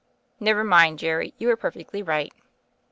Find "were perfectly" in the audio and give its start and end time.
1.47-2.01